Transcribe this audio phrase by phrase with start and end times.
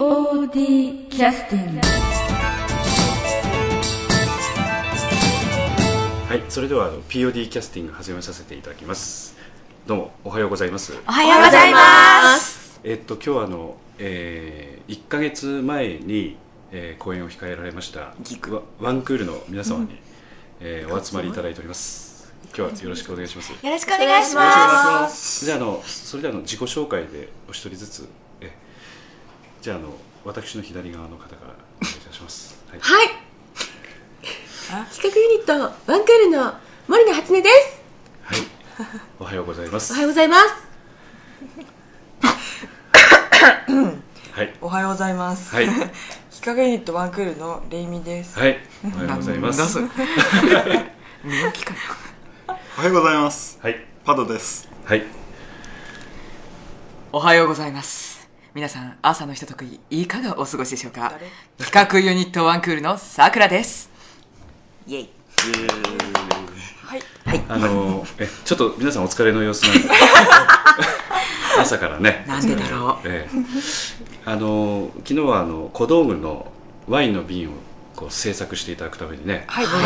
[0.00, 1.80] POD キャスティング
[6.26, 9.36] はい、それではあの POD キャスティング始めさせていただきます。
[9.86, 10.94] どうもおはようございます。
[11.06, 12.80] おはようございます。
[12.82, 16.38] えっと今日はあの、えー、1ヶ月前に、
[16.72, 18.14] えー、公演を控えられました
[18.48, 19.98] ワワンクールの皆様に、
[20.60, 22.32] えーお集まりいただいております。
[22.56, 23.52] 今日はよろしくお願いします。
[23.52, 25.44] よろしくお願いします。
[25.44, 28.06] じゃああのそれではあの自己紹介でお一人ずつえ
[29.60, 29.92] じゃああの
[30.24, 32.56] 私の左側の方からお願いいたします。
[32.70, 32.80] はい。
[32.80, 33.08] はい。
[34.94, 36.54] 企画ユニットワンクールの
[36.88, 37.82] 森野初音です。
[38.22, 38.38] はい。
[39.18, 39.92] おはようございます。
[39.92, 40.70] おはようございます。
[44.32, 44.54] はい。
[44.62, 45.54] おはようございます。
[45.54, 45.66] はい。
[45.66, 45.90] 企
[46.42, 48.38] 画ユニットワンクールのレイミです。
[48.38, 48.58] はい。
[48.84, 49.78] おはようございます。
[49.78, 49.88] おは
[52.84, 53.58] ようございます。
[53.60, 53.84] はい。
[54.06, 54.70] パドです。
[54.86, 55.04] はい。
[57.12, 58.09] おはようございます。
[58.52, 61.12] 皆さん、朝のひととき、いかがお過ごしでしょうか？
[61.58, 63.88] 企画ユニットワンクールのさくらです。
[64.88, 65.10] イェイ。
[66.84, 67.42] はい。
[67.48, 69.88] あのえちょっと皆さんお疲れの様子なんで
[71.60, 72.24] 朝からね。
[72.26, 73.08] なんでだろう。
[73.08, 73.40] ええ
[74.24, 76.50] あの昨日はあの小道具の
[76.88, 77.52] ワインの瓶を
[77.94, 79.64] こう制作していただくためにね、はい。
[79.64, 79.82] わざわ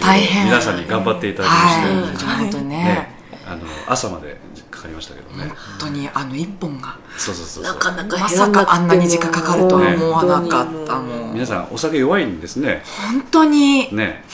[0.00, 2.64] ざ皆さんに頑張っていただきまして、はい。
[2.64, 3.14] ね。
[3.46, 4.38] あの朝まで
[4.76, 5.78] かかりましたけどね本。
[5.78, 7.74] 当にあの一本がそうそうそうそう。
[7.74, 11.34] なかなかまさかあんなに時間かかるとは思わなかったもん。
[11.34, 12.82] 皆さんお酒弱いんですね。
[13.12, 13.94] 本当に。
[13.94, 14.24] ね。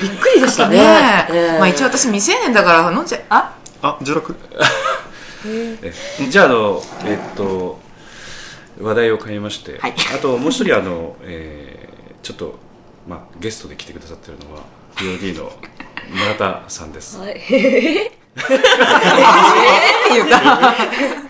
[0.00, 0.76] びっくりでしたね。
[0.76, 1.36] ねえ。
[1.36, 3.56] ええまあ一応私未成年だから飲んじゃ、あ？
[3.82, 4.34] あ、16。
[5.44, 5.92] え
[6.30, 7.80] じゃああのえっと
[8.80, 12.54] 話題を変えまして、はいあともう一人あの、えーちょっと
[13.08, 14.62] まあゲストで来てくださってるのは
[14.94, 15.50] POD の
[16.10, 17.18] 村田さんです。
[17.18, 17.32] はい。
[17.32, 17.44] って
[20.14, 20.74] いうか。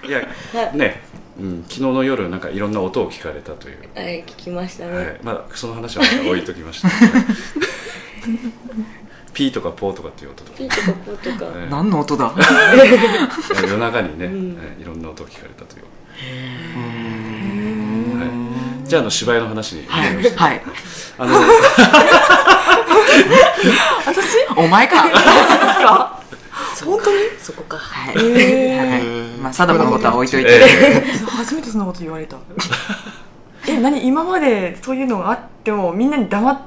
[0.07, 0.27] いや
[0.73, 1.01] ね、
[1.39, 3.79] うん、昨日の夜なんかいろんな音を聞かれたという。
[3.95, 4.97] はい、聞きましたね。
[4.97, 6.89] はい、まあその話は置いときました。
[9.33, 11.53] ピーとかポーとかっていう音とか、ピーとかポーとか。
[11.57, 12.35] えー何の音だ？
[13.63, 14.27] 夜中にね、
[14.79, 15.85] いろんな音を聞かれたという。
[18.93, 20.39] はい、じゃああの芝居の話にはい戻りまして、。
[20.39, 20.63] はい。
[21.19, 21.41] あの
[24.57, 25.03] お前か。
[26.85, 27.19] 本当に？
[27.41, 27.79] そこか。
[27.79, 28.17] はい。
[28.17, 28.23] は
[28.99, 29.03] い
[29.41, 30.51] まあ、貞子のことは置いといて。
[30.51, 32.37] え初めてそんなこと言われた。
[33.67, 34.07] え、何？
[34.07, 36.61] 今までそういうのがあってもみんなに黙っ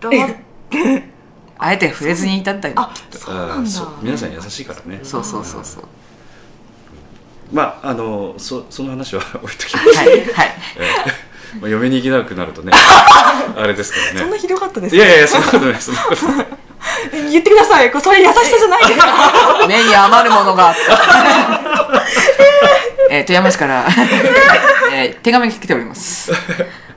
[0.00, 0.28] 黙っ
[0.70, 1.10] て。
[1.58, 2.74] あえて触れずにいたんだよ。
[2.78, 3.70] あ、そうなんだ。
[4.00, 5.00] 皆さん優しいからね。
[5.02, 5.84] そうそうそうそう。
[7.52, 10.08] まああのそその話は置いときまして、はい。
[10.32, 10.50] はい。
[11.54, 12.72] えーまあ、嫁に行けなくなるとね
[13.56, 14.20] あれですからね。
[14.20, 16.46] そんなひどかったですいやいやそんなことないそんなことない。
[17.12, 17.90] え言ってください。
[17.90, 19.06] これそれ優しさじゃないですか。
[19.68, 22.02] 目に余るものがあった。
[23.10, 23.86] えー、富山市から、
[24.92, 26.30] えー手紙が来ております。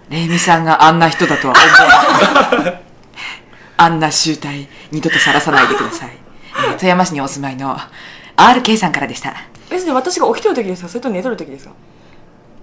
[0.10, 1.54] レイミさんがあんな人だとは
[2.52, 2.82] 思わない。
[3.78, 6.10] あんな集体、二度とさらさないでください。
[6.56, 7.78] えー富山市にお住まいの
[8.38, 9.34] RK さんからでした。
[9.72, 10.88] え、それ私が起きてる時ですか？
[10.90, 11.72] それと寝とる時ですか？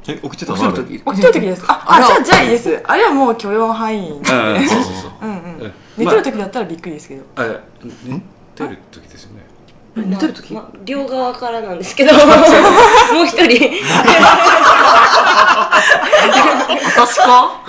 [0.09, 2.83] え、起きてた起きてる時起きてる時ですかあ、あ、じゃあ、じゃあいいです。
[2.87, 4.11] あれはもう許容範囲。
[4.11, 5.13] うんそうそうそう。
[5.23, 5.73] うん。
[5.97, 7.23] 寝てる時だったらびっくりですけど。
[7.37, 7.59] あ、ね、
[8.57, 9.41] 出る時ですよね。
[9.97, 10.57] 寝てる時？
[10.85, 12.13] 両側からなんですけど、
[13.13, 13.71] もう一人。
[16.97, 17.61] 私か？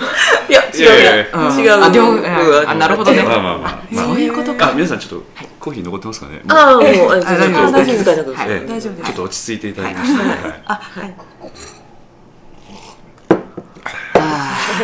[0.48, 1.84] いや、いやいやいやうん違う。
[1.84, 2.24] あ両うん
[2.68, 3.82] あなるほどねまあまあまあ。
[3.90, 4.68] まあそういうことか。
[4.70, 5.26] あ、皆さんちょっと
[5.60, 6.40] コーヒー残ってますかね？
[6.48, 8.34] ああ、もう、あ大丈夫お気遣いなく。
[8.34, 11.14] はいええ大丈夫ですちょっと落ち着いていただきまして、はいあ、はい。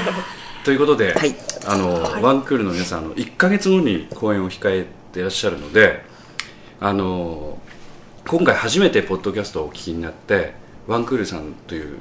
[0.65, 1.35] ということで、はい。
[1.67, 6.03] あの、ワンクールの皆さんあの1か月後に公演を控えていらっしゃるので
[6.81, 7.59] あの
[8.27, 10.53] 今回初めてポッドキャストをお聞きになって
[10.87, 11.99] ワンクールさんという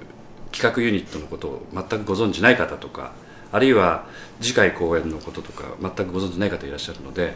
[0.52, 3.14] 企画ユニットのことを全くご存じない方とか
[3.52, 4.06] あるいは
[4.42, 7.34] 次回公演のこととか全くご存じない方いらっしゃるので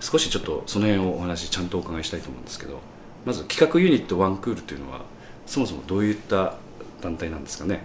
[0.00, 2.80] 少しちょっとその辺をお話ちゃんとお伺いしたいと思うんですけど
[3.24, 5.00] まず企画ユニットワンクールというのは
[5.46, 6.54] そもそもどういった
[7.00, 7.82] 団体なんですかね？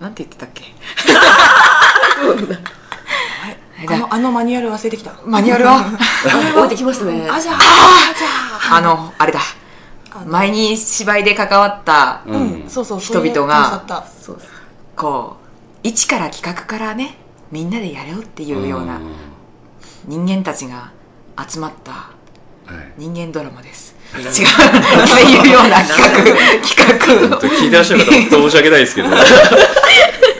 [0.00, 0.64] なんて言ってたっけ？
[3.86, 5.12] あの、あのマニュアル忘れてきた。
[5.24, 5.84] マニュアルは
[6.56, 7.28] 置いてきましたね。
[7.30, 7.58] あ、じゃあ、
[8.76, 9.38] あの、あれだ。
[10.26, 13.84] 前に芝居で関わった、ううん、そうそう、人々が
[14.96, 15.44] こう、
[15.84, 17.18] 一から企画からね、
[17.52, 19.14] みんなでやろうっていうようなうん
[20.06, 20.90] 人間たちが
[21.48, 22.08] 集まったは
[22.72, 23.94] い人間ドラマです。
[24.14, 24.22] 違う。
[24.22, 24.40] って
[25.48, 26.08] いうような企画、
[26.66, 27.38] 企画。
[27.40, 29.08] 聞いてらっしゃる方本当申し訳ないですけど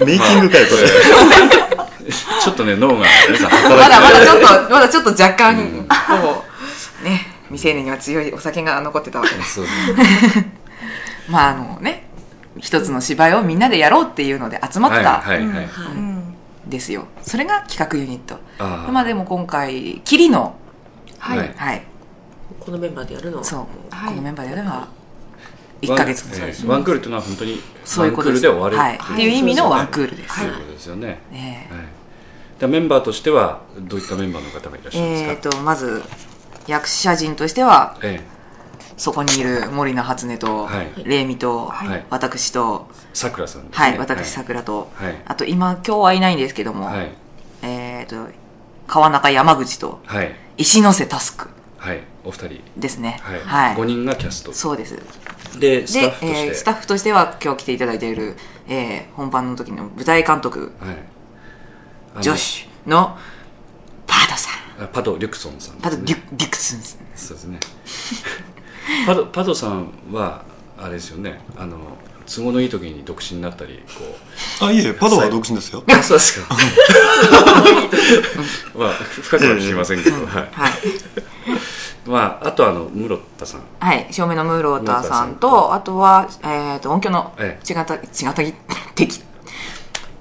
[0.05, 0.89] メイキングかよ、これ。
[2.43, 5.57] ちょっとね脳が皆さん働いてまだまだちょっと、まだちょっと若干、
[6.23, 6.45] こ
[7.03, 9.61] う、ね、未成年には強いお酒が残ってたわけです。
[11.29, 12.09] まああのね、
[12.59, 16.19] 一つの芝居をみんなでやろうっていうので集まったはいはいはい、はいうん。
[16.69, 17.07] んですよ。
[17.23, 18.39] それが企画ユニット。
[18.59, 18.93] あー。
[18.93, 20.57] まあでも今回キリの
[21.19, 21.55] はい、はい。
[21.57, 21.83] はい。
[22.61, 23.45] このメンバーでやるのは。
[23.45, 23.61] そう、
[23.91, 24.11] はい。
[24.11, 24.89] このメンバーでやるのは
[25.83, 28.47] 1ヶ月ワン,、えーワンクールというのは本当にそういうことです。
[28.47, 35.33] ワンクールで終わるはい、っていう意味のワンクーールです、そういうことですよね、ねはい、でメンバーとしてはどういったメンバーの方がいらっしゃるんですか？
[35.33, 36.03] えー、とまず
[36.67, 38.21] 役者陣としてはえ
[38.99, 41.05] そこにいる森名初音と、はい。
[41.05, 42.05] レイミと、はい。
[42.11, 45.15] 私と、えさくらさんはい、私さくらと、はい。
[45.25, 47.11] あと今今日はいないんですけども、はい。
[47.63, 48.29] えー、と
[48.89, 50.35] 川中山口とはい。
[50.57, 51.49] 石ノ瀬タスク
[51.79, 52.01] はい。
[52.25, 52.61] お二人。
[52.77, 53.21] ですね。
[53.23, 53.77] はい、はい。
[53.77, 54.53] 5人がキャスト。
[54.53, 54.99] そうです
[55.59, 58.37] でスタッでフとして、えースタッフとしては今日来ていただいている、
[58.69, 60.73] えー本番の時の舞台監督。
[60.81, 62.23] はい。
[62.23, 63.17] ジョシュの
[64.07, 64.51] パドさ
[64.81, 64.85] ん。
[64.85, 65.81] あパド・リュクソンさんね。
[65.83, 67.61] パド・リュリュクスンさんそうですね。
[69.07, 70.43] パドパドさんは
[70.79, 71.41] あれですよね。
[71.57, 71.77] あの
[72.27, 73.83] 都合のいい時に独身になったり
[74.59, 75.83] こあいえパドは独身ですよ。
[75.87, 76.55] う あそうですか。
[78.77, 80.27] まあ深くは聞きませんけど、はい。
[80.53, 80.73] はい
[82.09, 83.61] まああとあの室田さん。
[83.81, 87.99] はい、照明のムーローターさん室田と、あとは、えー、と音響のえ違った、違
[88.31, 88.55] ったぎ、
[88.95, 89.23] 敵、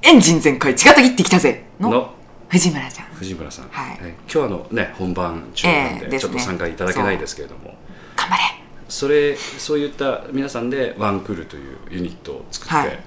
[0.01, 2.13] エンジン全開、違ったぎってきたぜのの
[2.49, 3.07] 藤村ちゃん。
[3.07, 3.97] 藤村さん、はい。
[3.99, 7.75] 今日あのね本番中なんで,、ちょっと参加いただけないですけれども。
[8.15, 8.41] 頑張れ。
[8.89, 12.99] それそういった皆さんでワンクールというユニットを作って、はい。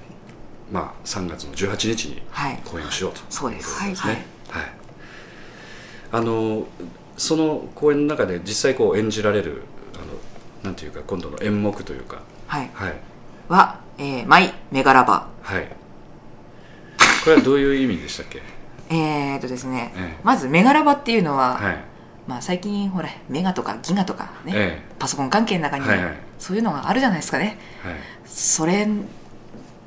[0.71, 2.59] まあ3月の18日にはい。
[2.65, 3.79] 公演をしようと、そうです。
[3.79, 4.07] そうです。
[4.07, 4.71] ねはい、
[6.11, 6.65] あの
[7.21, 9.61] その公演の中で実際こう演じられる
[9.93, 10.05] あの
[10.63, 12.23] なんていうか今度の演目というか。
[12.47, 12.69] はい。
[12.73, 12.93] はい。
[13.47, 15.27] は、えー、マイ・メガラバ。
[15.43, 15.67] はい。
[17.23, 18.41] これはどういう意味でしたっけ？
[18.89, 20.19] えーとですね、ええ。
[20.23, 21.77] まずメガラバっていうのは、はい。
[22.27, 26.15] まあ最近ほら、メガとかギガとかね、えパソコン関係の中に、はいはい。
[26.39, 27.57] そういうのがあるじゃないですかね。
[27.85, 27.99] えはい。
[28.25, 28.87] それ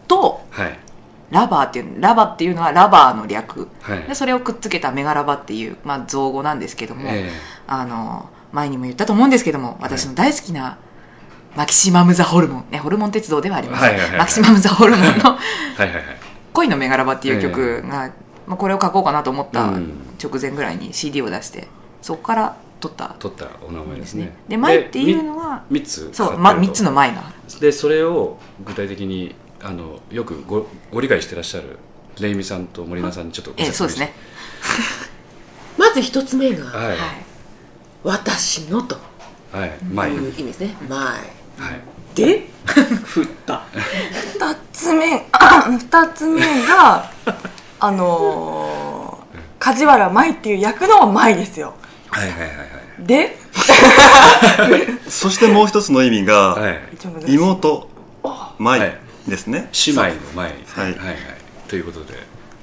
[0.06, 0.78] と、はい
[1.34, 3.68] ラバーっていう、ラバっていうのはラバーの略。
[3.82, 4.02] はい。
[4.04, 7.28] でそれをくっつけたメガラバっていう、まあ、造語なんですけども、え
[7.66, 10.78] あの前にも言ったと思うんですけども私の大好きな
[11.56, 14.18] マキシマム・ザ・ホルモン、ね、ホルモン鉄道ではありません、はいはいはいはい。
[14.20, 15.34] マキシマム・ザ・ホルモンのえ はい
[15.78, 16.04] はいはい
[16.54, 18.10] 「恋のメガラバ」っていう曲が、
[18.46, 19.92] まあ、これを書こうかなと思ったうん。
[20.22, 21.66] 直前ぐらいに CD を出して
[22.00, 23.16] そこから撮った。
[23.18, 24.36] 取ったお名前ですね。
[24.48, 26.72] でマイっていうのは3つそう、ま、3貼ってると。
[26.74, 27.22] つの前が
[27.60, 29.34] でそれを具体的に
[29.64, 31.78] あのよくごご理解してらっしゃる
[32.20, 34.12] レイミさんと森菜さんにちょっとごええ説明してそうですね。
[35.78, 36.86] まず一つ目がはい。
[36.88, 36.98] はい
[38.04, 38.98] 「私の」と。
[39.50, 39.72] はい。
[39.90, 40.10] 前。
[40.10, 40.98] いう意味ですね「前。
[40.98, 41.24] はい」
[42.14, 42.46] で
[43.04, 43.62] 振った。
[44.34, 45.26] 二つ目
[45.78, 47.10] 二つ目が
[47.80, 51.72] あのー、梶原舞っていう役の舞ですよ。
[52.10, 52.50] はいはいはい
[52.98, 53.36] で
[55.08, 56.80] そしてもう一つの意味が、はい。
[57.26, 57.88] 妹
[58.58, 58.80] 舞。
[58.80, 60.58] はいですね、姉妹の前はい。
[60.84, 61.16] はいはい。
[61.68, 62.14] ということで。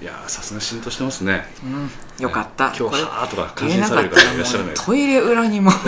[0.02, 1.46] いやーさすが浸透してますね。
[1.64, 2.24] うん。
[2.24, 5.72] よかった、はい今日はーとか感心される方いらっしゃらないトイレ裏にも。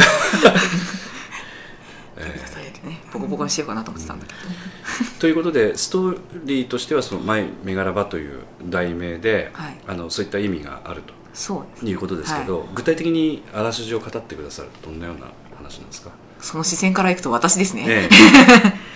[2.17, 2.53] え
[2.85, 3.01] ね。
[3.11, 4.39] ボコボコにしようかなと思ってたんだけど。
[4.39, 9.77] ーということでストーリーとしてはその「マイ・メガラバ」という題名で、はい。
[9.87, 11.01] あのそういった意味がある
[11.33, 15.25] そうということですけど、具体的にあらすじを語ってくださるとどんなような
[15.57, 16.11] 話なんですか？
[16.39, 18.07] その視線からいくと私ですね。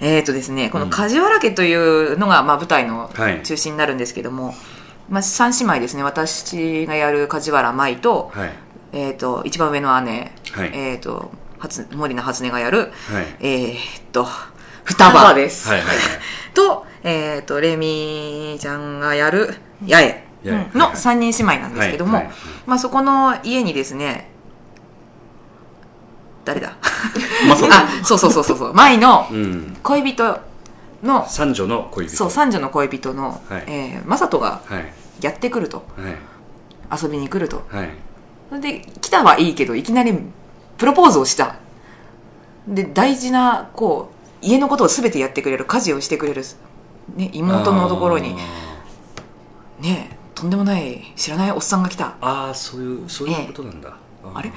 [0.00, 3.42] ええーとですね、この梶原家というのが、まあ、舞台のはい。
[3.42, 4.54] 中心になるんですけども、
[5.08, 6.02] まあ、三姉妹ですね。
[6.02, 8.52] 私がやる梶原舞と、えはい。
[8.92, 10.70] えーと、一番上の姉、はい。
[10.72, 12.90] えーと、初森名初音がやる、はい。
[13.40, 14.26] えーと、
[14.84, 15.68] 双葉です。
[15.68, 15.96] はいはいはい。
[16.54, 19.54] と、えーと、レミちゃんがやる
[19.88, 20.24] 八重
[20.74, 22.34] の三人姉妹なんですけども、はいはい。
[22.66, 24.30] まあ、そこの家にですね、
[26.44, 26.76] 誰だ？
[27.46, 29.76] まさあ、そうそうそうそうそう、舞のうん。
[29.82, 30.38] 恋人
[31.02, 32.16] の、三女の恋人。
[32.16, 33.64] そう、三女の恋人の、はい。
[33.66, 34.92] えー、正人がはい。
[35.20, 37.02] やってくると、はい。
[37.02, 37.64] 遊びに来ると。
[37.70, 37.90] はい。
[38.48, 40.14] それで、来たはいいけど、いきなり
[40.78, 41.56] プロポーズをした。
[42.68, 46.42] で、大事な、こう、家のことを全てやってくれる、家事をしてくれる、
[47.16, 48.34] ね、妹のところに、
[49.80, 52.14] ねえ、とんでもない、知らないおっさんが来た。
[52.20, 53.92] あーあーそういうそういうことなんだ、ー
[54.34, 54.52] あれ？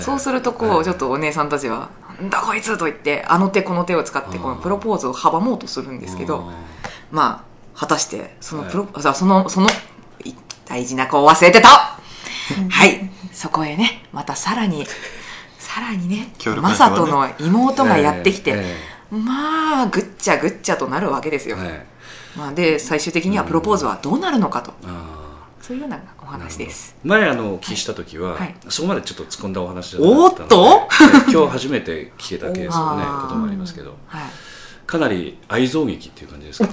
[0.00, 0.84] そうするとこう、はい。
[0.84, 6.50] ちょっとお姉さんたちは「なんだこいつ!」と言ってあの手この手を使ってこのプロポーズを阻もうとするんですけど
[7.10, 7.44] ま
[7.74, 9.68] あ果たしてそのプロ、あそのその
[10.24, 10.34] い
[10.66, 11.68] 大事な子を忘れてた。
[11.68, 13.10] はい。
[13.32, 14.84] そこへねまたさらに
[15.58, 18.76] さらにね協力マサトの妹がやってきて、え
[19.10, 21.56] まあぐっちゃぐっちゃとなるわけですよ、
[22.36, 25.29] まあ、で最終的にはプロポーズはどうなるのかと、あ
[25.70, 26.96] そういうようなお話です。
[27.04, 28.56] ー前あのお聞きした時は、はい。
[28.68, 30.88] そこまでちょっと突っ込んだお話じゃなかったのでおっと？
[30.90, 33.96] えー今日初めて聞けたケースのねこともありますけど。
[34.08, 34.22] はい。
[34.84, 36.70] かなり愛憎劇っていう感じですか？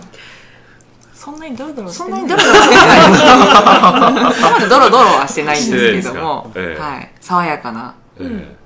[1.13, 7.93] そんなにドロドロしてそんなにドロドロしてないそこまでドロドロはしてないんですけども、ええはい、爽やかな。
[8.19, 8.57] ええ。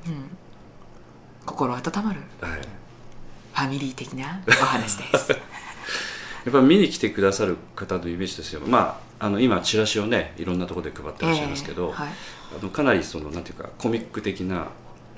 [1.45, 2.21] 心温まる。
[2.39, 2.61] はい。
[2.61, 5.33] ファミリー的なお話です。
[5.33, 5.37] や
[6.49, 12.09] っぱ見に来てくださる方のイメージとしては、まあ、あの今チラシをねいろんなところで配ってらっしゃいますけど、ええはい。
[12.59, 14.69] あのかなりそのなんていうかコミック的な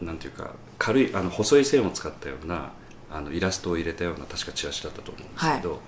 [0.01, 2.71] なんていうか軽いあの細い線を使ったような
[3.11, 5.79] あのイラストを入れたような確かチラシだったと思うんですけど、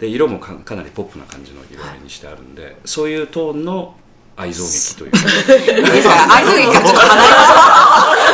[0.00, 3.94] で色もかかなりポップな感じの色合いにしてあるんで、そういうトーンの
[4.36, 5.18] 愛憎劇というか。
[5.18, 7.36] ですから愛憎劇からちょっと離れま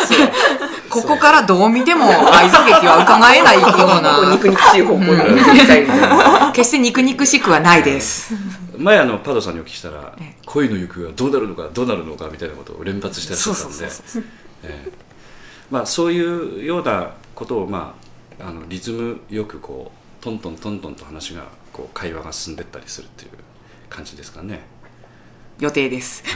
[0.07, 0.62] しょう
[0.92, 4.32] ここからどう見ても愛憎劇は伺えないような。
[4.32, 8.34] 肉肉しい方向に決して肉肉しくはないです。
[8.76, 10.37] 前あのパドさんにお聞きしたらええ。
[10.44, 13.88] 恋の行方はどうなるのかどうなるのかみたいなことを連発してらっしゃったんで
[15.70, 17.94] まあそういうようなことをま
[18.38, 23.30] ああのリズムよくこうトントントントンと話がこう会話が進んでったりするっていう
[23.88, 24.61] 感じですかね。
[25.58, 26.25] 予定です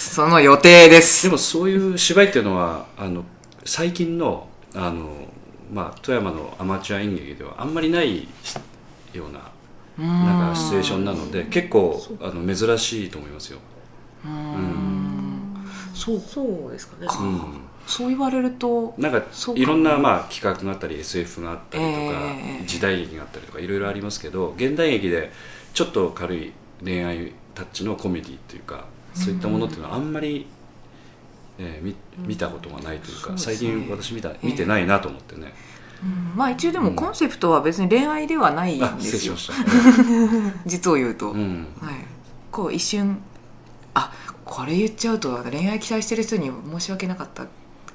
[0.00, 1.24] その予定です。
[1.24, 3.22] でもそういう芝居っていうのはあの
[3.66, 5.10] 最近のあの、
[5.70, 8.26] まあ、富山のアマチュア演劇ではあんまりない
[9.12, 9.50] ような
[10.02, 13.58] なんかシチュエーションなので結構あの珍しいと思いますよ。
[15.94, 17.06] そうそうですかね。
[17.20, 17.60] うん。
[17.86, 19.22] そう言われるとなんか
[19.54, 22.66] いろんなまあ企画があったり SF があったりとか、ええ。
[22.66, 25.30] 時代劇があったりとかいろいろありますけど現代劇で
[25.74, 26.52] ちょっと軽い
[26.82, 30.46] 恋愛タッチのコメディっていうかそういったものっていうのはあんまり、
[31.58, 31.94] えー見
[32.26, 33.56] 見たことがないというか、そうですね。
[33.56, 35.52] 最近私見た見てないなと思ってね、
[36.02, 36.36] うん。
[36.36, 39.36] まあ一応でもコンセプトは別に恋愛ではないんあですよ。
[39.36, 41.94] 失礼しました、 実を言うと、うん、はい、
[42.50, 43.18] こう一瞬
[43.94, 44.12] あ
[44.44, 47.46] これ言っちゃうと恋愛期待してる人に申し訳なかった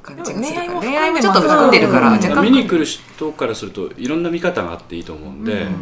[0.01, 0.67] 感じがするから。
[0.67, 5.60] 恋愛も恋愛もちょっと含んでるから、見に来る人からするといろんな見方があっていいと思うんで、うん。
[5.62, 5.74] だか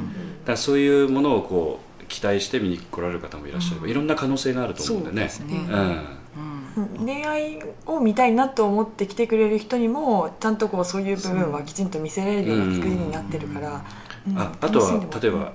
[0.52, 5.30] らそういうものをこう期待して見に来られる方もいらっしゃれば、いろんな可能性があると思うんでね。
[5.30, 5.56] そうで
[7.04, 13.84] 恋愛を見たいなと思って来てくれる人にもちゃんとこうそういう部分はきちんと見せられるような作りになってるから、
[14.28, 14.38] うん。
[14.38, 14.92] ああとは
[15.22, 15.54] 例えば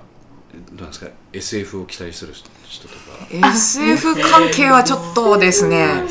[0.71, 3.49] どうなんですか？SF を期待する人とか。
[3.49, 6.03] SF 関係はちょっとですね。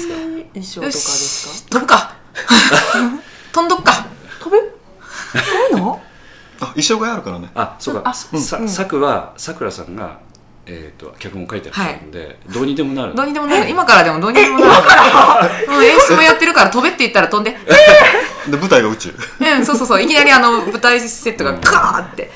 [0.54, 2.14] 衣装とかよですし飛ぶか。
[3.52, 3.92] 飛んどっか。
[3.92, 4.06] か
[4.40, 4.56] 飛ぶ？
[5.70, 6.00] 飛ぶの？
[6.60, 7.50] あ衣装があるからね。
[7.54, 8.02] あそうか。
[8.04, 8.68] あさうん。
[8.68, 10.18] さくはさくらさんが、
[10.70, 13.14] えー、と脚本を書いてらっしゃるんで、どうにでもなる。
[13.14, 13.70] どうにでもなる。
[13.70, 14.72] 今からでもどうにでもなる。
[15.68, 15.78] も。
[15.78, 17.56] う演出もやってるから飛べって言ったら飛んで
[18.48, 19.14] で舞台が宇宙。
[19.40, 20.02] うんそうそうそう。
[20.02, 22.30] いきなりあの舞台セットがガーって。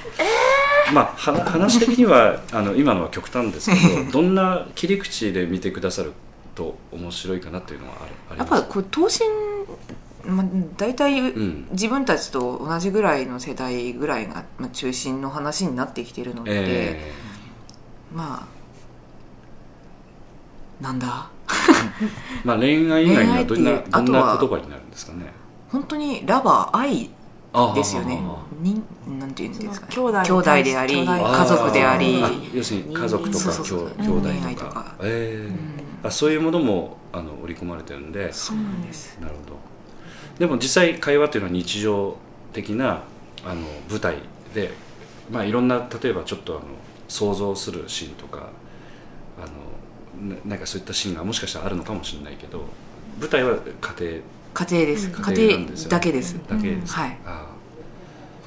[0.93, 6.13] まあは話的には あの今のは極端ですけどどんな切り口で見てくださる
[6.55, 10.47] と面白いかなっていうのはあるありやっぱこう等身、まあ、
[10.77, 11.67] 大体、ん。
[11.71, 17.13] 自分たちと同じぐらいの世代ぐらいがまあ中心の話になってきてるので、え
[18.15, 18.47] ま
[20.81, 21.31] あなんだ？
[21.47, 22.09] ー
[22.45, 25.27] まあ、恋愛以外にはどんなどんな言葉になるんですかね。
[25.71, 27.11] 本当にラバー愛
[27.53, 28.21] あですよね。
[29.19, 29.87] なんていうんですか？
[29.87, 30.23] ね兄弟。
[30.23, 32.23] 兄弟であり家族であり。
[32.23, 34.69] あ要するに家族とか兄兄弟とか。
[34.69, 34.95] とか。
[35.03, 35.49] えー。
[35.49, 36.09] うん。
[36.09, 38.33] あそういうものもあの織り込まれてるんで。
[38.33, 39.19] そうなんです。
[39.21, 39.57] なるほど。
[40.39, 42.17] でも実際会話っていうのは日常
[42.53, 43.03] 的な
[43.45, 44.17] あの舞台
[44.55, 44.73] で、
[45.31, 46.63] まあ、いろんな例えばちょっとあの
[47.13, 48.49] 想像するシーンとか
[49.39, 49.43] あ
[50.27, 52.65] のななんかそういったシーンがもしかしたらあるのかもしれないけど
[53.21, 53.61] 舞台は家
[54.01, 54.23] 庭。
[54.55, 55.11] 家庭です。
[55.11, 56.39] 家家庭だけです。
[56.49, 57.19] だけです、はい。
[57.27, 57.47] あ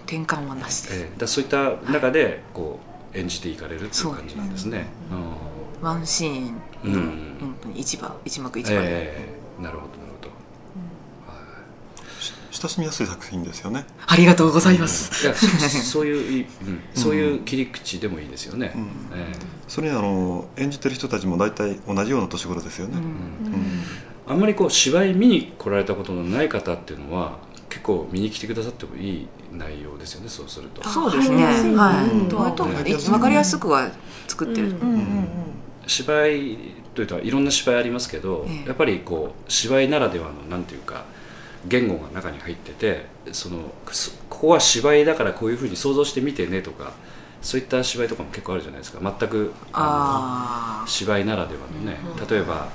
[0.07, 1.09] 転換はなしです、ーえ。
[1.15, 2.79] ーだそういった中でこ
[3.13, 4.87] う演じていかれるっていう感じなんですね。
[5.81, 7.37] ワンシーンうんうん。
[7.39, 9.63] 本当に一幕一話で、ええ。
[9.63, 9.94] なるほどなるほど。
[12.55, 15.43] 親しみやすい作品ですよね、ありがとうございます、そ
[15.99, 16.45] そういう
[16.93, 18.71] そういう切り口でもいいですよね。
[18.73, 18.81] うん。
[19.13, 19.33] え
[19.67, 22.93] それにあの演じてる人たちも大体同じような年頃ですよね、
[24.25, 30.87] あんまりこう芝居見に来られたことのない方っていうのは結構見に来てくださってもいい内容ですよねそうすると。
[30.87, 31.43] そうですね。
[31.43, 33.91] はい分かりやすくは
[34.29, 34.73] 作ってる、
[35.87, 36.57] 芝居
[36.93, 38.67] というといろんな芝居ありますけど、ええ。
[38.67, 41.03] やっぱりこう芝居ならではのなんていうか
[41.67, 46.93] 言語が中に入っててそのそここは芝居だからこういうふうに想像してみてねとか
[47.41, 48.99] そういった芝居とかも結構あるじゃないですか。
[49.19, 51.97] 全くああの芝居ならではのね、
[52.29, 52.69] 例えば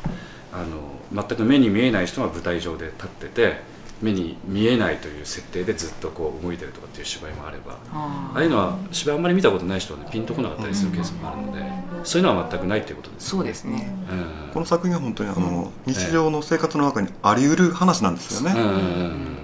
[0.53, 3.61] あの全く目に見えない人が舞台上で立ってて
[4.03, 11.63] 目に見えないという設定でずっとこう動いてるとかっていう芝居もあればあああいうのは芝居あんまり見たことない人は、ね、ピンとこなかったりするケースもあるので、
[12.05, 13.93] そういうのは全くないっていうことですよそうですね。
[14.11, 14.53] うん。
[14.53, 19.37] この作品は本当にあの、日常の生活の中にあり得る話なんですよね、うんうん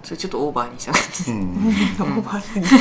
[0.00, 1.38] それちょっとオーバーにした感じうん、
[2.18, 2.74] オーバーすぎち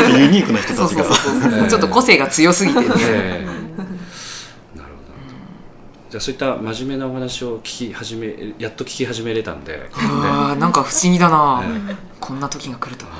[0.00, 1.04] ょっとユニークな人そうたちが。
[1.04, 1.68] そうそうそう、 ええ。
[1.70, 2.86] ちょっと個性が強すぎてね
[6.14, 9.90] じゃあそういった真面目なお話を聞き始めやっと聞き始めれたんで。
[9.94, 13.10] あーなんか不思議だな、えこんな時が来るとは。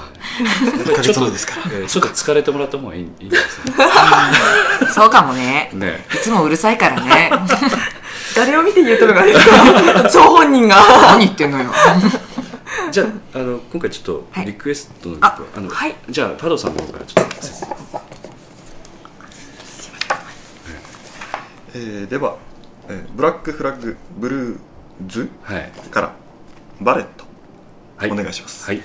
[0.62, 1.56] 1ヶ月後ですか。
[1.56, 3.74] らえーちょっと疲れてもらった方がいいいいんですね
[4.94, 5.70] そうかもね。
[5.72, 6.06] ね。
[6.14, 7.32] いつもうるさいからね。
[8.36, 9.56] 誰を見て言うとるかですか？
[10.08, 10.76] 張本人が。
[11.08, 11.72] 何言ってんのよ。
[12.92, 14.46] じゃああの今回ちょっとはい。
[14.46, 15.96] リクエストの曲、ああのはい。
[16.08, 17.34] じゃあパドさんの方からちょっと
[21.76, 22.36] えーでは、
[22.88, 24.58] えーブラックフラッグブルー
[25.06, 25.70] ズはい。
[25.90, 26.14] から
[26.80, 27.24] バレット、
[27.96, 28.10] はい。
[28.10, 28.82] お願いします、はい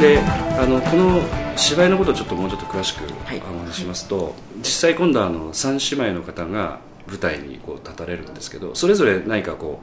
[0.00, 1.20] であのこの
[1.56, 3.38] 芝居のことをちょっともうちょっと詳しくはい。
[3.38, 9.80] お話ししますと、実際今度はあの3姉妹の方が舞台にこう立たれるんですけどそれぞれ何かこ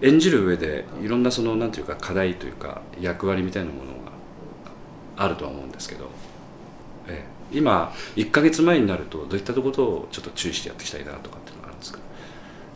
[0.00, 6.06] う演じる上でいろんなそのなんていうか課題というか役割みたいなものがあるとは思うんですけど、
[7.08, 11.98] ええ、今1か月前になるとどういったことをちょっと注意してやっていきたいなとかっていうのがあるんですか？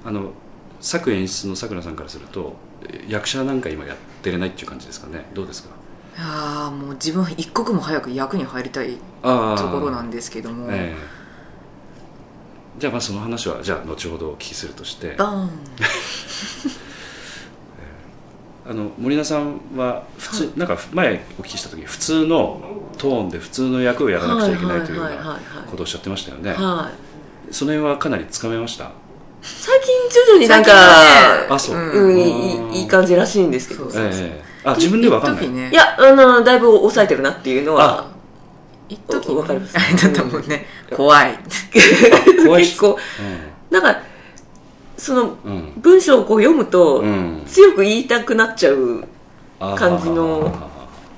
[0.05, 0.33] あの
[0.81, 2.55] 作演出のさくらさんからすると
[2.89, 5.25] え役者なんか今やってれないっていう感じですかね？
[5.33, 5.71] どうですか？
[6.19, 10.97] ああもう自分は一刻も早く役に入りたいところなんですけども、ええ。
[12.79, 15.15] じゃあまあその話はじゃあ後ほどお聞きするとして。
[15.17, 15.51] バーン。
[18.69, 22.61] あの森菜さんは普通、なんか前お聞きした時普通の
[22.99, 26.91] トーンで普通の役をやらなくちゃいけないというようなはいはいはいはいことをおっしゃってましたよね、は
[27.49, 27.55] い。
[27.55, 28.91] その辺はかなりつかめました？
[29.41, 30.73] 最近徐々になんか、
[31.55, 33.89] あそう、うんうん、いいいい感じらしいんですけど。
[33.95, 35.71] ええあ自分では分かんない。
[35.71, 38.11] いやあのだいぶ抑えてるなっていうのは
[38.89, 39.77] 一時わかります。
[39.79, 40.67] あ れだったもんね。
[40.95, 41.39] 怖い。
[42.45, 42.71] 怖いし。
[42.71, 42.99] 結構。
[43.71, 44.01] なんか
[44.97, 45.37] その
[45.77, 47.43] 文章をこう読むと、うん。
[47.47, 49.05] 強く言いたくなっちゃう
[49.61, 50.53] 感じの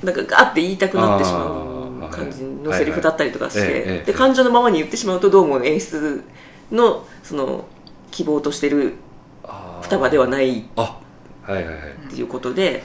[0.02, 6.22] なんかガーって言いたくなってしまあうー感じのセリフだったりとかして、で感情のままに言ってしまうとどうも演出
[6.70, 7.64] のその
[8.10, 8.94] 希望としてる
[9.82, 10.98] 双葉ではないは
[11.48, 11.74] いはいはい。
[12.10, 12.84] ていうことで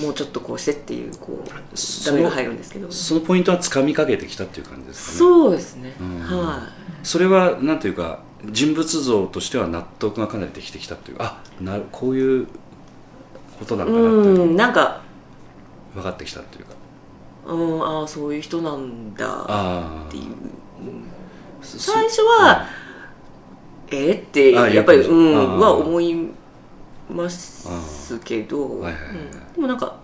[0.00, 2.90] もうちょっとこうしてっていうこうそダメが入るんですけど。
[2.90, 5.18] そのポイントはつかみかけてきたっていう感じですかね。
[5.18, 6.20] そうですね、うん。
[6.20, 6.68] は
[7.02, 12.46] それはなんていうか人物像としては納得がかなりできてきたっていうあなこういう
[13.58, 15.00] ことないんだなっていうのうんなんか
[15.94, 16.72] 分かってきたっていうか。
[17.46, 20.24] うんああそういう人なんだああっていう。
[21.62, 22.66] そ最初は
[23.88, 26.28] えーってあやっぱりうんは思い
[27.08, 29.14] ますけど、はいはいはい。
[29.14, 29.96] うんでもなんか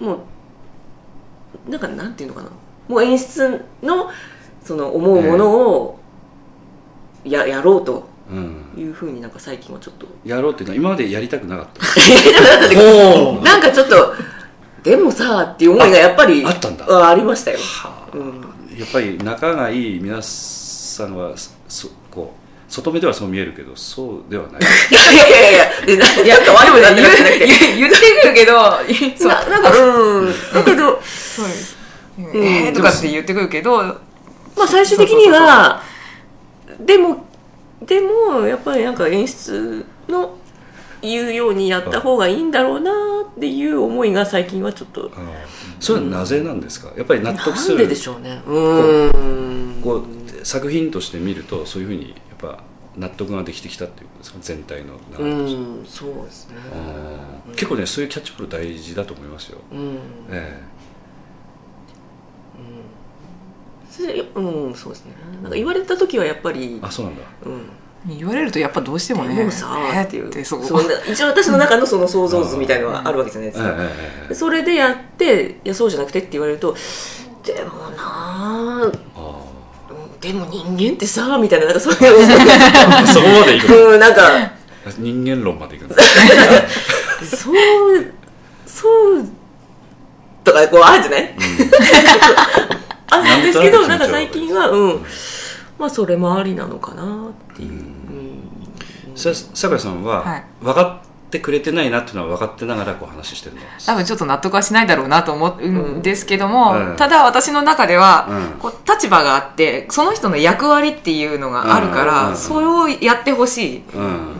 [0.00, 2.50] もうなんかなんていうのかな。
[2.88, 4.10] もう演出の
[4.64, 5.98] その思うものを
[7.24, 8.72] や,、やろうとうん。
[8.76, 10.06] いうふうになんか最近はちょっと。
[10.24, 11.82] やろうっていうのは今までやりたくなかった。
[13.42, 14.14] なんかちょっと
[14.82, 16.86] でもさっていう思いがやっぱりああったんだ。
[16.88, 18.16] あありましたよ、はあ。
[18.16, 18.40] うん、
[18.78, 21.34] やっぱり仲がいい皆さんは
[21.68, 24.60] そこう外目ではそう見えるけどそうではない。
[24.60, 27.46] いやいやいやいやでななんか悪くなってなくて。
[27.46, 28.52] 言言ってくるけど
[29.16, 29.28] そう。
[29.28, 30.26] ななんかうん。
[30.26, 31.76] だけどそうです
[32.18, 35.82] えーとかって言ってくるけどまあ最終的には
[36.80, 37.26] でも
[37.82, 40.36] でもやっぱりなんか演出の
[41.02, 42.90] 言うようにやった方がいいんだろうな
[43.30, 45.10] っていう思いが最近はちょっと。
[45.14, 45.22] ああ。
[45.78, 46.90] それはなぜなんですか？
[46.96, 47.78] やっぱり納得する。
[47.78, 48.40] なんででしょうね。
[48.46, 52.62] うーんこう作品として見るとそういうふうにぱ
[52.96, 55.60] 納得ができてきたっていうことですか全体のう流れとして。
[55.60, 56.56] んそうですね。
[56.72, 59.98] あー結構ねそういうキャッチボール大事だと思いますよ、うん。
[60.30, 60.62] え
[63.90, 65.12] それうんそうですね。
[65.42, 67.22] なんか言われた時はやっぱりえあそうなんだ。
[67.44, 67.62] うん。
[68.08, 70.62] 言われるとやっぱどうしてもねもうさえーっていうそう
[71.10, 76.76] 一応私の中のその想像図みたいのはあるわけじゃないですか、ええええええそれでやっていやそうじゃなくてって言われると
[77.42, 79.15] でもなああ
[80.26, 82.00] でも人間ってさみたいななんかそういう
[82.88, 83.90] あそこまでいくの？
[83.90, 84.56] うんなんか。
[84.98, 85.96] 人間論までいくんだ
[87.24, 87.54] そう
[88.64, 89.24] そう
[90.44, 91.34] とかこうあるじゃない、
[93.10, 95.04] あるんですけどなんんか最近はうん。
[95.76, 99.16] まあそれもありなのかなっていう、うん。
[99.16, 100.44] さ酒井さんは、はい。
[100.62, 103.62] 分かってくれてないなっていうのは分かってながらこう話してるの。
[103.84, 106.96] 多分ちょっと納得はしないだろうなと思うんですけども、うん。
[106.96, 108.58] ただ私の中では、うん。
[108.58, 112.36] こう立場があってその人の役割っていうのがあるから、うん。
[112.36, 113.82] それをやってほしい。
[113.94, 114.34] うん。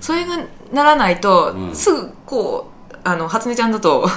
[0.00, 0.38] それが
[0.72, 1.74] ならないと、うん。
[1.74, 4.08] すぐこうあの初音ちゃんだと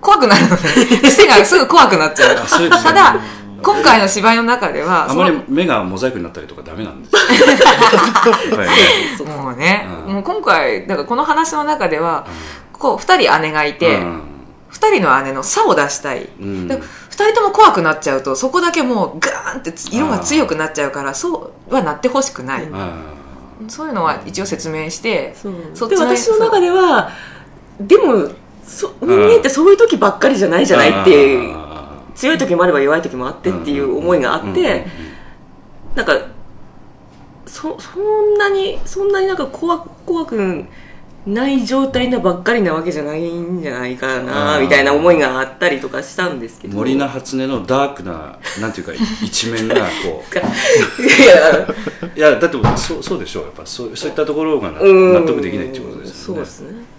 [0.00, 0.64] 怖くなるので
[1.02, 2.36] 癖がすぐ怖くなっちゃう。
[2.70, 3.20] ただ
[3.62, 7.16] 今回の芝居の中ではあまり目がモザイクになったりとかダメなんです。
[9.22, 10.14] よもうね、うん。
[10.14, 12.26] もう今回だからこの話の中では、
[12.72, 14.22] こう2人姉がいて、うん。
[14.70, 16.68] 2人の姉の差を出したい、うん。
[16.68, 16.80] で
[17.18, 22.92] 2人とも怖くなっちゃうとそこだけもうガーンって色が強くなっちゃうからそうはなってほしくない、あ
[23.66, 25.34] そういうのは一応説明して
[25.88, 27.10] で私の中では
[27.80, 28.30] でも
[28.64, 31.67] そ人間ってそういう時ばっかりじゃないじゃないっていうあ
[32.18, 34.86] 強い時もあれば弱い時もあってっていう思いがあって、
[35.94, 36.18] なんか
[37.46, 40.64] そそんなにそんなになんか怖く怖く
[41.24, 46.76] ない状態なばっかりなわけじゃないんじゃないかなうんみたいな思いがあったりとかしたんですけど。
[46.76, 50.24] 森菜初音のダークななんていうか一面がこ
[50.98, 53.44] いやういやだってそうそうでしょう。
[53.44, 56.24] やっぱそうそういったところが納得できないっていうことですよね。
[56.24, 56.70] そうですね。
[56.70, 56.97] うん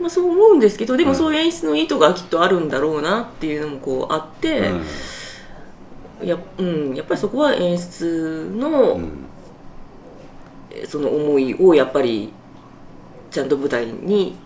[0.00, 1.08] まあ、そう思うんですけどでうん。
[1.10, 4.70] もそういう演出の意図がきっとあるんだろうなっていうのもこうあって、
[6.22, 9.02] や,、うん、やっぱりそこは演出の,、うん。
[9.02, 9.26] うん
[10.86, 12.32] その思いをやっぱり
[13.30, 14.36] ちゃんと舞台に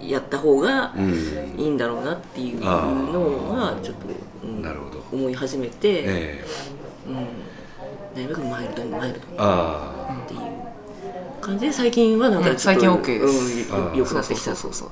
[0.00, 1.14] やった方がうん。
[1.56, 4.06] いいんだろうなっていうのあはちょっと、
[4.44, 5.04] うんなるほど。
[5.12, 6.44] 思い始めて、ええ。
[7.06, 7.14] うん、
[8.22, 9.34] なるべくマイルドにマイルドに
[10.24, 10.39] っていう
[11.40, 13.74] 感じで最近はなんかうん最近 OK です。
[13.74, 14.54] うん、よよくなってきた。
[14.54, 14.90] そうそう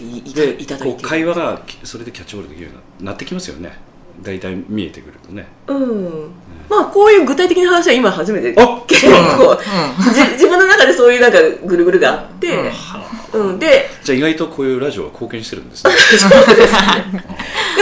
[0.00, 3.72] いいでいただいてこう会話がそれでキャッチボールできるようになってきますよね。
[4.20, 5.46] 大体見えてくるとね。
[5.66, 6.30] うん。
[6.68, 8.54] まあこういう具体的な話は今初めて。
[8.56, 9.58] あ結構、
[10.12, 12.70] じ自分の中でそういうなんかぐるぐるがあって、
[13.32, 13.58] うん。
[13.58, 15.92] でじゃあ意外とこういうラジオは貢献してるんですね。
[16.54, 16.68] で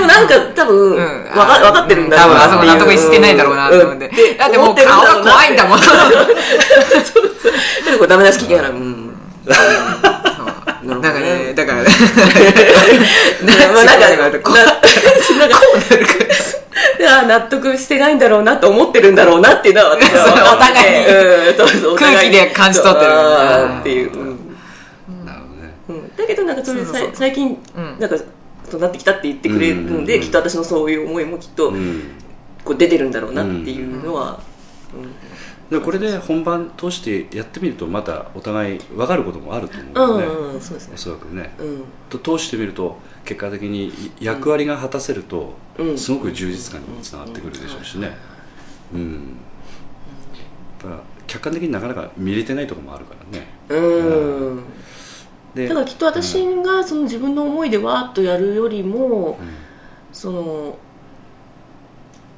[0.00, 1.24] もなんか多分、うん。
[1.34, 2.94] わか分かってるんだ多分あそころうなっていう。
[2.94, 4.36] 納得してないだろうなと思って、うん。
[4.36, 5.80] だってもう顔が怖いんだもん。
[5.82, 5.86] で
[7.98, 9.10] こうダメ出し聞きながらうん。
[11.00, 11.54] だからね。
[11.54, 11.90] だから ね
[13.74, 14.70] まあなんか、ななんか、こうなる
[17.08, 20.74] あ納得してないんだろうなと思ってるんだろうなっていうのは私は分かって。
[20.74, 21.06] お互いに。
[21.48, 23.12] うんそうそうお互い空気で感じ取ってる。
[23.12, 25.26] あーっていう、うん。
[25.26, 25.74] なるほどね。
[25.88, 26.16] うん。
[26.16, 27.10] だけどなんかそれそうそうそう。
[27.10, 27.96] さ最近うん。
[27.98, 28.16] なんか
[28.70, 32.02] そうなってきたって言ってくれるので、うんきっと私のそういう思いもきっとうん。
[32.64, 34.40] こう出てるんだろうなっていうのは
[35.70, 40.94] でこれで本番通してやってみるとまたお互い分かることもあると思ううんよね、うんうんそうですね。
[40.94, 41.54] おそらくね。
[41.58, 41.84] うん。
[42.10, 45.98] と通してみると結果的に役割が果たせると、うん。
[45.98, 48.16] すごく充実感にもつながってくるでしょうしね。
[48.92, 49.36] うん。
[51.26, 53.46] 客観的になかなか見れてないところもあるからね。
[53.68, 54.56] うん。
[54.56, 54.64] でた
[55.54, 59.48] だきっと私がその自分の思いでわーっとやるよりもうん。
[60.12, 60.76] その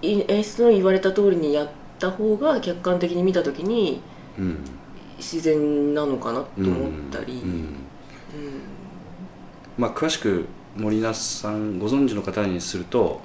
[0.02, 4.02] い演出の言われた通りにやった方が客観的に見た時に
[4.38, 4.64] うん。
[5.18, 7.42] 自然なのかなと思ったり、
[9.78, 10.46] まあ、詳しく
[10.76, 13.20] 森那さんご存知の方にすると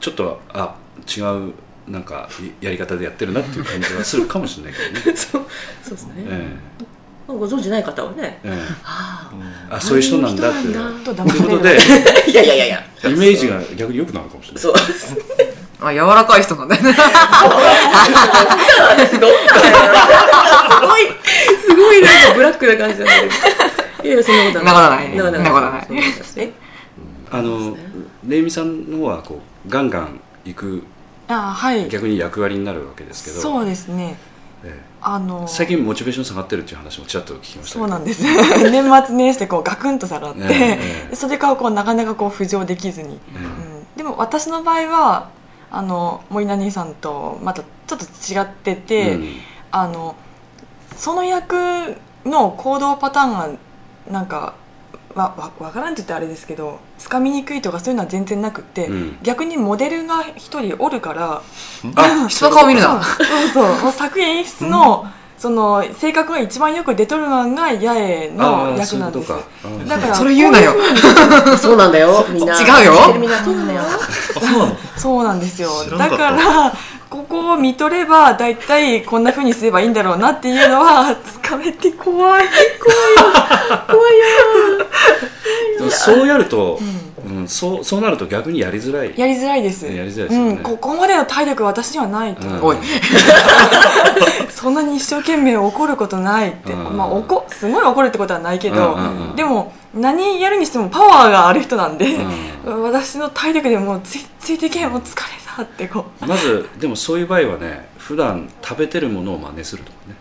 [0.00, 1.54] ちょっとあ違う
[1.86, 2.28] なんか
[2.60, 5.46] やり方でやってるなっていう感じはするかもしれないけどね、 そう
[5.82, 6.97] そうですね、えまあ
[7.34, 8.40] ご存知ない方はね。
[8.42, 8.58] ええ。
[8.84, 9.30] あ
[9.70, 10.58] えあそういう人なんだって。
[11.04, 11.70] とということで。
[11.70, 11.72] あ
[12.30, 12.82] いやいやいやいや。
[13.04, 14.62] イメージが逆に良くなるかもしれない。
[14.62, 14.74] そう。
[15.80, 16.82] あ柔らかい人なんだね。
[16.82, 16.86] す
[19.20, 19.28] ご
[20.98, 21.02] い
[21.60, 23.26] すごいなんかブラックな感じなんだけど
[24.04, 25.16] いやいやそんなことない。
[25.16, 25.24] な。
[25.24, 25.38] ことな。
[25.38, 25.50] いな。
[25.50, 26.52] ことないえ
[27.30, 27.76] あの
[28.26, 30.82] レイミさんの方はこうガンガン行く
[31.28, 31.88] あはい。
[31.88, 33.40] 逆に役割になるわけですけど。
[33.40, 34.16] そうですね
[34.64, 38.22] えあのえ最近モチベーション下がってるっていう話もちらっと聞きましたそうなんです。
[38.70, 40.42] 年末年始でこうガクンと下がって、
[41.10, 45.28] えそれからこうなかなかこう浮上できずに、えうん、でも私の場合は
[45.70, 49.28] あの森名兄さんとまたちょっと違ってて、うん。
[49.70, 50.16] あの
[50.96, 51.54] その役
[52.24, 53.50] の行動パターンが
[54.10, 54.54] なんか
[55.18, 59.18] わわわからんって言ってあれですけどつかみにくいとかそういうのは全然なくって、うん。
[59.22, 61.42] 逆にモデルが一人おるから
[61.96, 63.02] あ人の顔見るな。
[63.02, 63.26] そう。
[63.52, 63.92] そうそう。
[63.92, 69.28] 作演出の、その性格が一番よく出とるのが八重の役なんです。
[69.28, 69.40] か。
[69.64, 69.88] うん。
[69.88, 70.74] だからそれ言うなよ。
[71.60, 72.24] そうなんだよ。
[72.30, 72.60] みんな。
[72.60, 72.94] 違うよ。
[73.44, 73.82] そうなんだよ。
[73.82, 73.98] あ
[74.34, 74.76] そうなの。
[74.96, 75.70] そうなんですよ。
[75.96, 76.72] だから
[77.10, 82.48] ここを見とれば大体こんな風にすればいいんだろうなっていうのはつかめて怖い怖いよ。
[83.86, 84.18] 怖い
[85.78, 85.90] よ。
[85.90, 87.07] そうやると、うん
[87.46, 89.12] そうそうなると逆にやりづらい。
[89.16, 89.86] やりづらいです。
[89.86, 90.50] やりづらいですよね。
[90.50, 92.62] うん、ここまでの体力私にはないと、うん。
[92.62, 92.76] おい。
[94.50, 96.96] そんなに一生懸命怒ることないって、うん。
[96.96, 99.36] まあ怒すごい怒るってことはないけど、うんうんうん。
[99.36, 102.06] でも何やるにしてもパワーがある人なんで、
[102.66, 105.22] う 私の体力でもうついついてけもう疲れ
[105.56, 106.26] たってこう。
[106.26, 110.14] まずでもそういう場合はね普段食べてるものを真似するとかね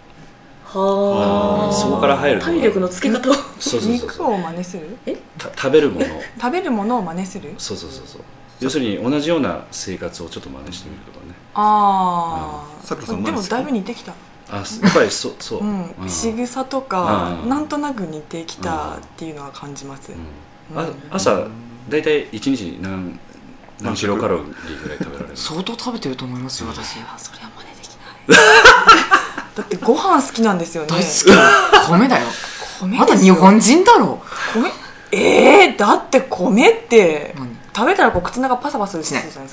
[0.68, 1.74] はあ。
[1.74, 3.34] そこから入ると体力のつけ方を。
[3.34, 4.32] そうそうそう肉そう。
[4.34, 4.98] を真似する？
[5.38, 6.06] た食べるもの。
[6.40, 7.54] 食べるものを真似する？
[7.58, 8.22] そうそうそうそう。
[8.60, 11.34] 要するに同じような生活をちょっと真似してみるとかね。
[11.54, 14.14] ああさくらさんでもだいぶ似てきた。
[14.50, 15.92] あすやっぱりそそう、うん。
[15.92, 16.10] うん。
[16.10, 17.50] 仕草とかうん。
[17.50, 20.80] なんとなく似てきたっていうのは感じます、うん。
[20.80, 21.48] あ朝
[21.90, 23.20] 大体1日に何
[23.82, 27.00] 何キロカロリーぐらい食べられる相当食べてると思いますよ私。
[27.00, 29.17] あそれは真似できない
[29.58, 30.90] だってご飯好きなんですよね。
[30.90, 31.08] 大好
[31.88, 31.90] き。
[31.90, 32.28] 米だよ。
[32.80, 33.34] 米またですよ。
[33.34, 34.22] 日本人だろ。
[34.54, 34.70] 米？
[35.12, 37.58] えー、だって米って何？
[37.76, 39.46] 食べたらこう口の中パサパサするじゃないですか。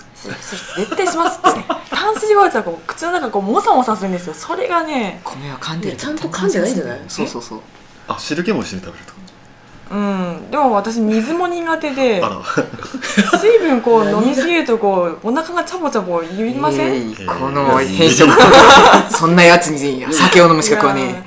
[0.76, 1.60] 絶対しますって。
[1.94, 4.34] 炭水化物はこう口の中こうモサモサするんですよ。
[4.34, 7.00] それがね米は噛んでるちゃんと噛んでないんじゃない？
[7.08, 7.60] そうそうそう。
[8.08, 9.12] あ汁気も一緒に食べると
[9.90, 10.50] うん。
[10.50, 12.42] でも私水も苦手であら。
[13.38, 18.32] 水分こう飲みすぎるとこうお腹がチャボチャボ言いません、いいこの変色
[19.10, 21.22] そんなやつに酒を飲む資格はねでも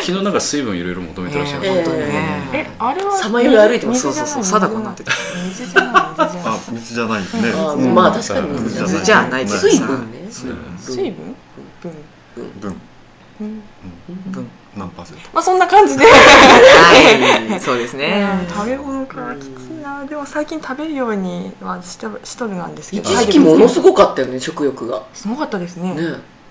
[0.00, 2.06] 昨日なんか水分いろいろ求めてらっしゃる、えー本当にえ
[2.52, 5.04] ねあれはさまよい歩いてます水じゃないそうそうそう貞子になって。
[5.04, 5.12] た
[5.48, 7.26] 水じゃない水じゃないあ水じゃないね。
[7.54, 7.94] あうん。
[7.94, 9.48] まあ確かに水じゃない。
[9.48, 10.26] 水分ね。
[10.30, 10.58] 水分。
[10.78, 11.36] 水分？
[11.80, 11.92] 分。
[12.60, 12.76] 分。
[13.40, 13.62] うん。
[14.32, 15.22] 分何パーセント？
[15.34, 16.04] まあそんな感じで。
[16.04, 17.60] はい。
[17.60, 18.26] そうですね。
[18.42, 20.04] うん食べ物かきついな。
[20.04, 23.10] でも最近食べるようにはしとしとるなんですけど。
[23.10, 25.02] 一時期ものすごかったよね食欲が。
[25.12, 25.94] すごかったですね。
[25.94, 26.00] ね。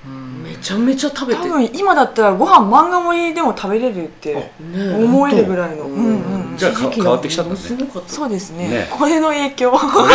[0.05, 0.43] うん。
[0.43, 4.51] めちゃめちゃ食べて多分今だったらご飯漫画盛りでも食べれるってね。
[4.95, 5.85] 思えるぐらいの。
[5.85, 5.93] うん。
[5.93, 7.55] うんうんじゃあか一時期変わってきちゃったね。
[7.55, 8.67] ものすごかったそうですね。
[8.67, 8.87] ね。
[8.91, 9.71] これの影響。
[9.71, 10.11] これの影響。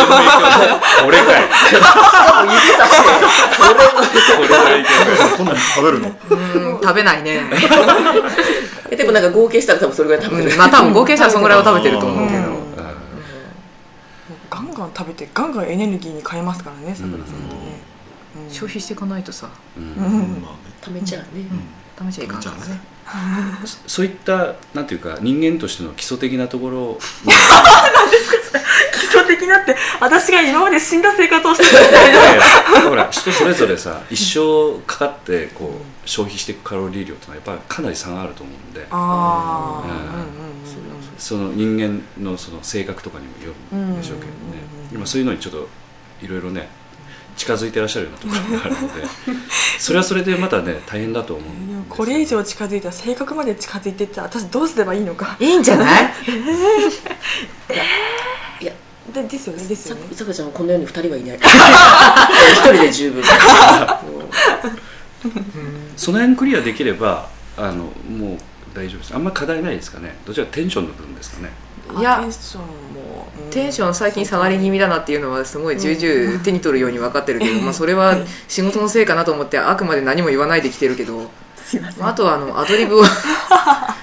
[1.07, 1.41] 俺かい。
[2.45, 3.01] 指さして
[3.57, 3.63] こ
[4.43, 4.87] れの影響。
[5.35, 6.07] こんなに食べるの？
[6.09, 7.41] うん食べないね。
[8.89, 10.53] え でもなんか合計したら多分それぐらい食べてる。
[10.53, 12.57] うんまあ多分合計したらそんぐらいは食べてると思うけど。
[14.49, 17.81] ガンガン食べてガンガンエネルギーに変えますからねさくらさんってね。
[18.47, 18.53] うん。
[18.53, 19.49] 消費していかないとさ。
[19.77, 19.83] うん。
[19.83, 20.41] うん。
[20.41, 21.45] まあね食べちゃうね。
[21.97, 22.79] ダメじゃいかんからね
[23.87, 26.99] そういったなんていうか人間としての基礎的なところ
[28.93, 32.43] 基礎的なって私が今まで死んだ生活をしてたみたいな。
[32.89, 38.85] ほら人それぞれさ一生かかってこう消費していくカロリー量ってのはやっぱりかなり差があると思うんで。
[38.91, 39.91] ああうん。
[39.91, 40.47] うんうんうん
[41.17, 44.33] その人間のその性格とかにもよるんでしょうけどね。
[44.93, 45.67] 今そういうのにちょっと
[46.21, 46.69] いろいろね
[47.37, 49.03] 近づいてらっしゃるようなところがあるので
[49.79, 55.37] それはそれでまたね大変だと思うんでもですこれ以上近づいたら性格まで近づいていったら私どうすればいいのか。
[55.39, 56.11] いいんじゃない？
[58.61, 58.73] いや
[59.13, 60.07] でですよねですさよね。
[60.15, 61.37] さかちゃんはこの世に二人はいない。
[61.39, 63.21] 一人で十分。
[63.21, 63.27] も
[65.95, 68.37] その辺クリアできればあのもう
[68.75, 69.13] 大丈夫です。
[69.15, 70.15] あんま課題ないですかね。
[70.25, 71.51] どちらかテンションの部分ですかね
[71.99, 73.49] いやテンションも、うん。
[73.49, 78.15] テンション最近下がり気味だなっていうのはすごい重々手に取るように分かってるけど、まあ、それは
[78.47, 82.05] 仕事のせいかなと思ってあくまで何も言わないできてるけど すいません。
[82.05, 83.03] あとはあのアドリブを。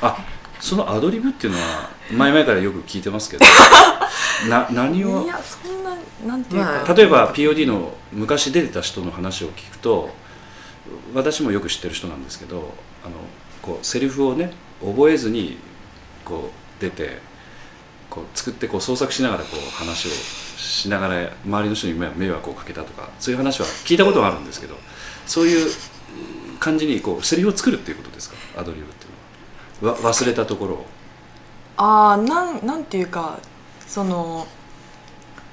[0.02, 0.16] あ
[0.60, 3.44] そのアドリブっていうのは前々からよく聞いてますけど
[4.48, 5.24] な何を？
[5.24, 5.90] いやそんな
[6.26, 10.14] なんていうか、まあ例えば POD の昔出てた人の話を聞くと
[11.14, 13.14] 私もよく知ってる人なんですけどあの
[13.60, 15.58] こうセリフをね覚えずに
[16.24, 17.18] こう出て
[18.14, 20.10] こう作ってこう創作しながらこう話を
[20.56, 24.76] しながら周りの人に迷迷惑をかけたとかそういう話は聞いたことはあるんですけど
[25.26, 25.70] そういう
[26.60, 28.36] 感じにこうセリフを作るっていうことですか？
[28.56, 29.08] アドリブってい
[29.82, 30.00] うのは。
[30.00, 30.86] わ忘れたところを。
[31.76, 33.40] ああなんなんていうか
[33.86, 34.46] その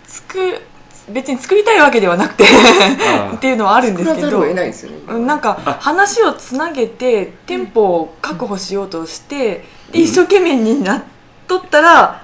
[0.06, 0.62] 作
[1.10, 5.74] 別に作りたいわけではなくてっていうのはあるんですけどないですよねうんなんかあ。
[5.82, 11.04] 話をつなげてテンポを確保しようとして、で一生懸命になっ
[11.48, 12.24] とったら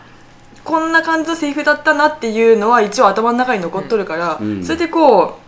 [0.67, 5.47] こんな感じのセリフだったなっていうのは一応頭の中に残っとるから、うんそれでこう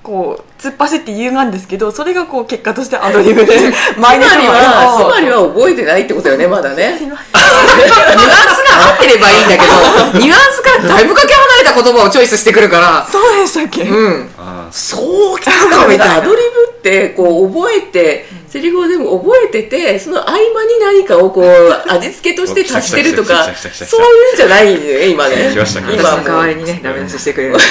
[0.00, 3.52] こう突っ走って言うなんですけどそれがこう結果としてアドリブで
[4.00, 6.98] マイナスつまりはつまりは覚えてないってことよねまだね。
[7.00, 9.72] ニュアンスが合ってればいいんだけど
[10.24, 13.06] ニュアンスからだいぶかけ離れた言葉をチョイスしてくるから。
[13.10, 14.30] そうでしたっけ、うん。
[14.70, 16.16] そうきたかみたいな。
[16.18, 16.47] アドリブ
[16.88, 20.48] ってこう覚えてセリフを全部覚えててその合間に
[20.80, 21.46] 何かをこう
[21.92, 27.56] 味付けとして足してるとかそういうんじゃないんだよね今ね今もの代わりにねダメ出ししてくれる。
[27.58, 27.62] 覚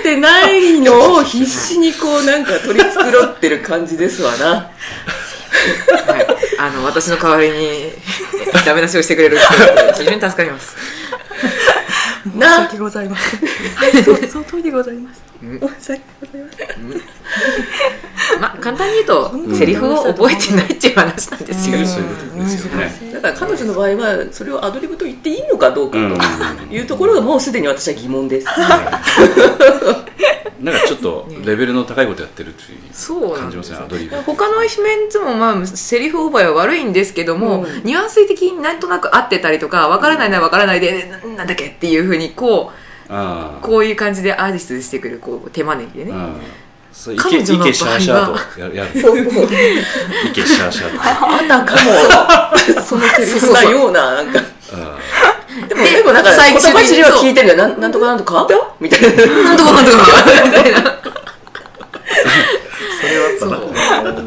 [0.00, 4.46] えてないのを必死にこうなんか取り繕ってる感じですわな。
[4.46, 4.70] は
[6.18, 6.26] い、
[6.58, 7.92] あの私の代わりに
[8.64, 9.46] ダメ出しをしてくれる人
[9.94, 10.76] 非常に助かります。
[12.24, 13.40] 申しな訳ございません。
[13.74, 18.40] はいそうその通りでございます申し訳ございません。
[18.40, 19.56] まあ簡単に言うと、うん。
[19.56, 21.86] セリフを覚えてないっていう話なんですよ、うん。
[21.86, 26.18] そういうことですよねだから彼女の場合はそれをアドリブと言っていいのかどうかうん。
[26.68, 28.46] というところがもうすでに私は疑問です
[30.60, 30.74] なん。
[30.74, 36.92] かちょっとレベルの高いことやってるっていうそう感じますねアドリブ他のメンツもまあセリフ覚えは悪いん。
[36.92, 37.82] ですけども、うん。
[37.84, 38.80] ニュアンス的になん。
[38.80, 41.46] となく合ってたりとか分からないな分からないでななん。
[41.46, 42.79] だっけっていうふうにこあう
[43.60, 46.34] こういう感じでアーティストしてくるこう手招きでね、あ
[46.92, 48.90] そうイケイ彼女のケシャーシャ場合はーとややる。
[48.90, 51.00] イケシャーシャーと。
[51.02, 54.40] あたかもそのセリフなようななんか。
[54.72, 54.98] あ
[55.68, 58.06] でもでもなんか言葉尻は聞いてるんだよなんなんとか？
[58.06, 58.46] なんとか
[58.78, 59.98] みたいななんとかなんとか。
[60.44, 60.78] みたいな
[63.00, 63.46] それはそ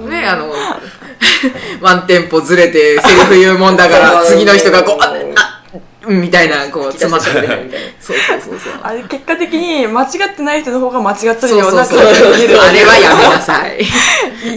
[0.05, 0.09] う。
[0.09, 0.51] ねあの
[1.81, 4.97] ワンテンポずれてセリフ言うもんだから次の人がこう
[6.07, 7.77] みたいな こうつまってみたいな。
[7.99, 8.73] そうそうそうそう。
[8.81, 12.31] あれ結果的に間違ってない人の方が間違ってるようなそうそうそう。
[12.31, 13.81] 感じが見えるあれはやめなさい。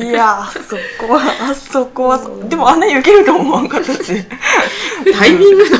[0.08, 4.24] いやあそこはあそこはでもあんなに受けると思わんかったし。
[5.18, 5.76] タイミングの。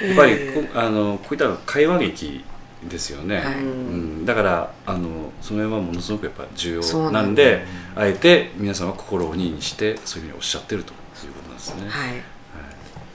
[0.00, 2.44] やっぱりこあのこういった会話劇
[2.88, 3.54] ですよね、はい。
[3.54, 7.64] うん、だからあのその辺はものすごくやっぱ重要なんんで
[7.96, 10.94] あえて皆さんは心を鬼にしてそういうふうにおっしゃってるとい
[11.28, 11.88] うことなんですね。
[11.88, 12.37] はい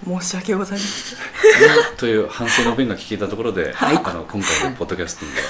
[0.06, 1.18] 申し訳ございません。
[1.98, 4.14] という反省の弁が聞けたところで、あの今回
[4.70, 5.42] のポッドキャスティング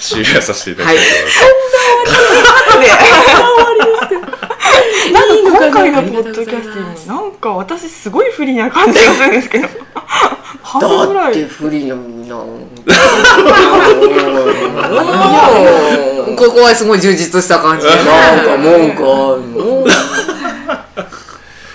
[0.00, 1.12] 終了させていただきたいと
[2.74, 2.86] 思い。
[3.92, 4.14] ます。
[5.12, 5.34] なんか
[5.66, 9.68] 今回のポッドキャスティングなんか私すごい不利な感じがするんですけど。
[10.62, 11.34] 半分ぐらい。
[11.34, 12.02] だって不利なの
[16.36, 17.94] ここはすごい充実した感じで。
[17.94, 19.36] なんかもんかも
[19.84, 19.86] う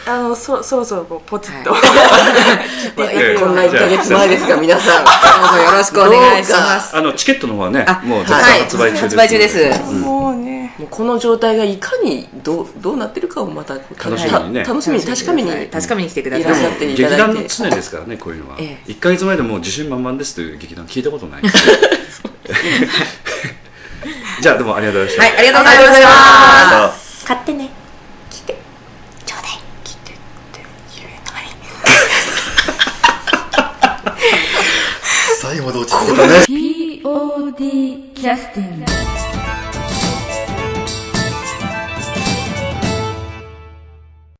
[0.07, 1.75] あのそそろそろこうポチッと、
[3.11, 9.01] ええこんな1ヶ月前ですが皆さんどうぞよろしくお願いしますあのチケットの方はねあ、もう絶はい賛発売中です。
[9.01, 21.43] 発売中ですもうねもうこの状態がいかにどうどうなってるかをまた楽しみにねた楽しみに確かめにはい確かめに来てくだいさいらっしゃっていだいて団の常ですからねこういうのは、え一1か月前でもう自信満々ですという劇団聞いたことない
[24.39, 26.07] じゃあどうもありがとうございました、はいありがとうございました
[26.85, 26.93] あ
[27.25, 27.76] 買ってね
[35.47, 36.33] 最後まで落ち着いたね。
[36.45, 39.26] POD キャスティング